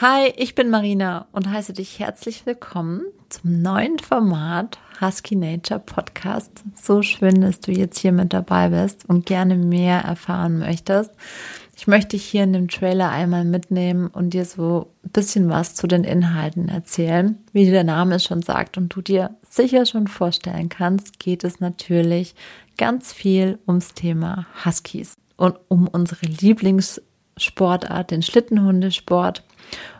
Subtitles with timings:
[0.00, 6.64] Hi, ich bin Marina und heiße dich herzlich willkommen zum neuen Format Husky Nature Podcast.
[6.74, 11.12] So schön, dass du jetzt hier mit dabei bist und gerne mehr erfahren möchtest.
[11.76, 15.74] Ich möchte dich hier in dem Trailer einmal mitnehmen und dir so ein bisschen was
[15.74, 17.38] zu den Inhalten erzählen.
[17.52, 21.60] Wie der Name es schon sagt und du dir sicher schon vorstellen kannst, geht es
[21.60, 22.34] natürlich
[22.76, 26.26] ganz viel ums Thema Huskies und um unsere
[27.42, 29.42] Lieblingssportart, den Schlittenhundesport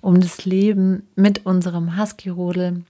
[0.00, 2.82] um das Leben mit unserem Husky-Rodel.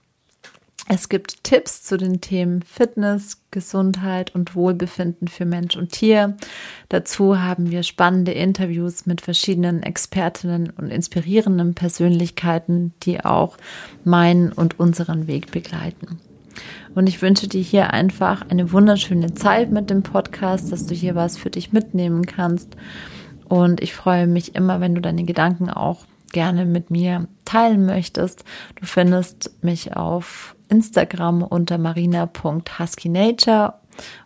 [0.87, 6.35] Es gibt Tipps zu den Themen Fitness, Gesundheit und Wohlbefinden für Mensch und Tier.
[6.89, 13.57] Dazu haben wir spannende Interviews mit verschiedenen Expertinnen und inspirierenden Persönlichkeiten, die auch
[14.03, 16.19] meinen und unseren Weg begleiten.
[16.95, 21.15] Und ich wünsche dir hier einfach eine wunderschöne Zeit mit dem Podcast, dass du hier
[21.15, 22.75] was für dich mitnehmen kannst.
[23.51, 28.45] Und ich freue mich immer, wenn du deine Gedanken auch gerne mit mir teilen möchtest.
[28.77, 33.73] Du findest mich auf Instagram unter marina.huskynature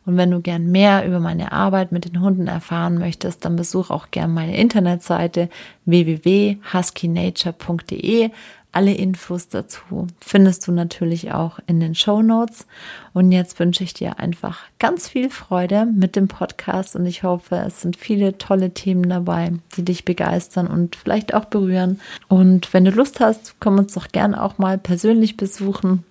[0.05, 3.89] und wenn du gern mehr über meine Arbeit mit den Hunden erfahren möchtest, dann besuch
[3.89, 5.49] auch gern meine Internetseite
[5.85, 8.29] www.huskynature.de.
[8.75, 12.67] Alle Infos dazu findest du natürlich auch in den Show Notes.
[13.13, 17.55] Und jetzt wünsche ich dir einfach ganz viel Freude mit dem Podcast und ich hoffe,
[17.65, 22.01] es sind viele tolle Themen dabei, die dich begeistern und vielleicht auch berühren.
[22.27, 26.03] Und wenn du Lust hast, komm uns doch gern auch mal persönlich besuchen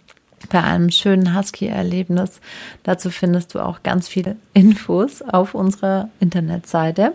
[0.48, 2.40] bei einem schönen Husky-Erlebnis.
[2.82, 7.12] Dazu findest du auch ganz viele Infos auf unserer Internetseite.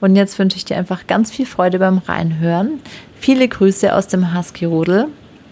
[0.00, 2.80] Und jetzt wünsche ich dir einfach ganz viel Freude beim Reinhören.
[3.20, 5.06] Viele Grüße aus dem Husky-Rudel.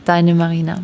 [0.04, 0.78] Deine Marina.